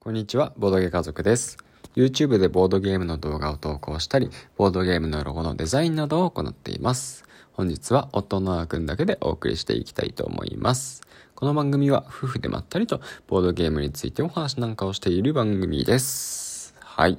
[0.00, 1.58] こんにちは、ボードゲー家族です。
[1.96, 7.24] YouTube でボードゲームの動画を投稿したり、ボードゲームのロゴのデザインなどを行っています。
[7.52, 11.02] 本日は夫のあくんだけでお送りしていきたいと思います。
[11.34, 16.76] この番組は夫婦でまったりとボードゲームについてお話なんかをしている番組です。
[16.78, 17.18] はい。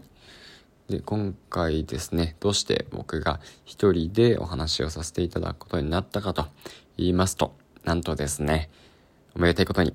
[0.90, 6.46] で、今回ですね、どうして僕が一人でお話をさせていただくことになったかと
[6.96, 7.54] 言いますと、
[7.84, 8.70] なんとですね、
[9.36, 9.94] おめでたいことに、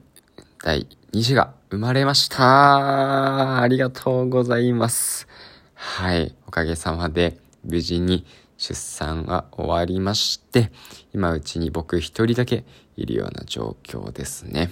[0.64, 5.28] 第2子が生まれましたありがとうございます。
[5.74, 6.34] はい。
[6.46, 7.36] おかげさまで、
[7.66, 8.24] 無事に
[8.56, 10.72] 出産は終わりまして、
[11.12, 12.64] 今うちに僕一人だけ
[12.96, 14.70] いるような状況ですね。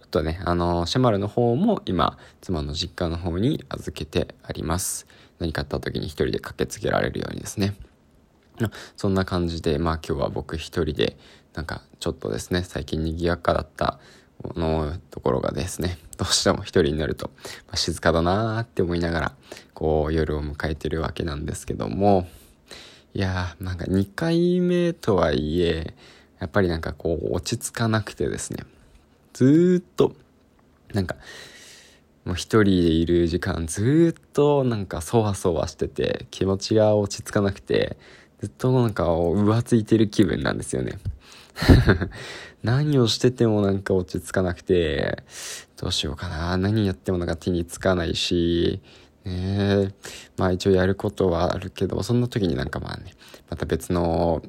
[0.00, 5.06] ちょっとね、あの、シェマルの方も今、妻の実家の方に預けてあります。
[5.38, 7.74] 何かあった時に一人で駆けつけられるようにですね。
[8.96, 11.18] そんな感じで、まあ今日は僕一人で、
[11.52, 13.98] なんかちょっとですね、最近賑やかだった
[14.56, 17.30] のところがですね、どうしても一人になると、
[17.66, 19.34] まあ、静かだなーって思いながら、
[19.72, 22.26] こう夜を迎えてるわけなんですけども、
[23.14, 25.94] いやー、なんか2回目とはいえ、
[26.40, 28.64] やっぱりなんかこう落ち着かなくてですね、
[29.32, 30.14] ずーっと、
[30.92, 31.16] なんか、
[32.24, 37.98] もう一人でいる時間ずーっとなんかそわそわしてて気持ちが落ち着かなくて
[38.40, 40.98] ずっとなんか浮ついてる気分なんですよね。
[42.64, 45.22] 何をしててもなんか落ち着かなくて
[45.76, 46.56] どうしようかな。
[46.56, 48.80] 何やってもなんか手につかないし
[49.24, 49.90] ね。
[49.90, 49.94] え
[50.38, 53.12] まあ一応やることはあるけどそんな時になんかまあね
[53.50, 54.42] また別の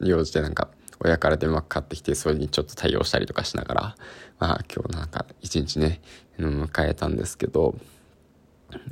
[0.00, 0.68] 用事でなんか
[1.00, 3.96] 親から電話かかってきてそれにちょっと対応したりとかしながら
[4.38, 6.00] まあ今日なんか一日ね
[6.38, 7.76] 迎えたんですけど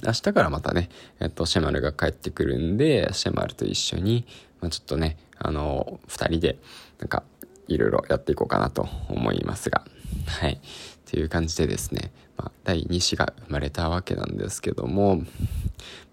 [0.04, 0.88] 明日からまたね、
[1.20, 4.26] えっと、シェマルが帰ってくるんでシェマルと一緒に、
[4.60, 6.58] まあ、ちょっとねあの2人で
[6.98, 7.24] なんか
[7.68, 9.84] いろいろやっていこうかなと思いますが。
[10.26, 10.60] はい。
[11.10, 15.24] という感じでですね、まあ、第2子が生まれたわけなんですけども、ま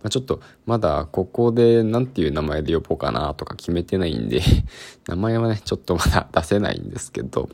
[0.03, 4.41] あ、ちょっとまだここで何ていう名前で呼ぼうかなとか決めてないんで
[5.07, 7.49] 名前はねちょっとまだ出せないんですけど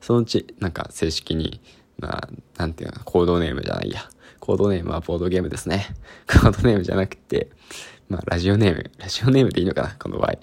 [0.00, 1.60] そのうちなんか正式に
[1.98, 4.08] まあなんていうのコードネームじゃないや。
[4.40, 5.94] コードネームはボードゲームですね。
[6.26, 7.48] コードネームじゃなくて
[8.08, 8.90] まあラジオネーム。
[8.98, 10.34] ラジオネームでいいのかなこの場合。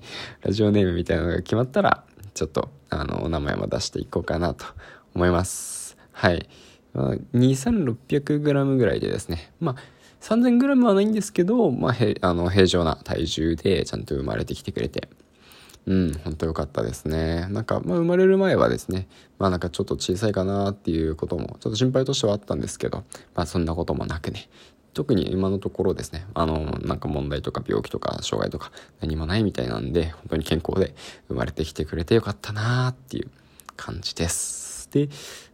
[0.41, 2.05] ラジオネームみたいなのが決まったら
[2.39, 4.65] ちょっとあのお名前も出していこうかなと
[5.13, 5.97] 思います。
[6.13, 6.47] はい、
[6.93, 9.51] まあ、2600g ぐらいでですね。
[9.59, 9.75] まあ
[10.21, 15.09] 3000g はないんですけど、まあ、へあの平常な体重でちゃんと生まれてきてくれて。
[15.85, 17.47] うん、本当良かったですね。
[17.49, 19.07] なんか、まあ、生まれる前はですね、
[19.37, 24.49] まあなんかちょっと小さいかなっていうことも、ちょっと心配としてはあったんですけど、まあそんなこともなくね、
[24.99, 30.93] 特に今のところですね、あの、なんか問題とか病気とか障害とか何もないみたいなんで、本当に健康で
[31.29, 33.29] 生まれてきてくれてよかったなっていう
[33.77, 34.89] 感じです。
[34.91, 35.07] で、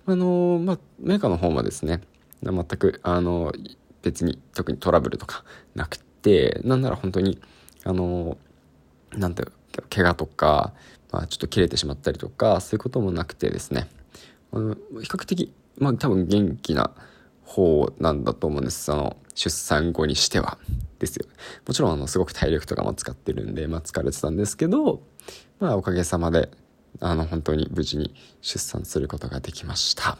[0.08, 2.02] あの、まあ、メーカーの方もですね、
[2.42, 3.54] 全く、あの、
[4.02, 5.44] 別に特にトラブルとか
[5.76, 7.40] なくて、なんなら本当に、
[7.84, 8.40] あの、
[9.16, 9.52] なんていう
[9.92, 10.74] 怪我とか、
[11.12, 13.88] まあ、ちょっと切れてしまったりとかそういうこともなくてですね
[14.52, 16.92] あの比較的まあ多分元気な
[17.46, 18.92] 方なんだと思うんです。
[18.92, 20.58] あの出産後にしては。
[21.00, 21.28] ですよ。
[21.68, 25.02] もちろんあのすごく体力とかも使ってるんで、まあ、疲れてたんですけど
[25.60, 26.50] まあおかげさまで
[27.02, 30.18] あの本当に無事に出産することができました。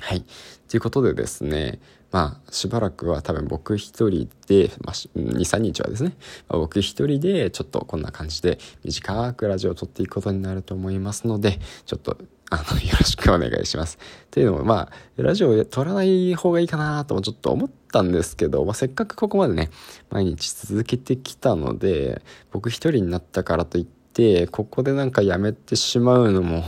[0.00, 0.24] はい。
[0.68, 1.80] ということでですね、
[2.12, 6.12] まあ、しばらくは多分僕一人で、まあ、2、3日はですね、
[6.48, 12.18] まあ、僕一人でちょっとこんな感じで短くラジオを撮っていくことになると思いますので、ちょっと、
[12.50, 13.98] あの、よろしくお願いします。
[14.30, 19.70] というのも、まあ、ラジオ撮らない方がいいかなともちょっと思ったんですけど、まあ、せっかくここまでね、
[20.10, 26.64] 毎日続けてきたので、僕一人になったからといって、ここでなんかやめてしまうのも、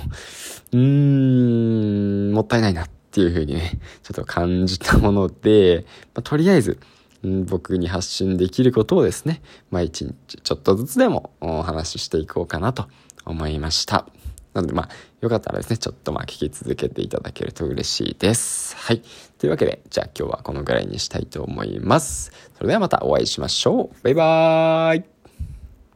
[0.73, 6.79] うーん、もったいないなっていう風にね、ちょっと感じたもので、まあ、とりあえず、
[7.23, 10.07] 僕に発信できることをですね、毎日
[10.43, 12.87] ちょっとずつでもお話ししていこうかなと
[13.25, 14.07] 思いました。
[14.59, 14.89] なのでまあ、
[15.21, 18.77] よかったらですね、ちょっとまあ聞き続けていただけると嬉しいです。
[18.77, 19.03] はい。
[19.39, 22.33] というわけで、じゃあ今日はこのぐらいにしたいと思います。
[22.57, 24.03] それではまたお会いしましょう。
[24.03, 25.18] バイバーイ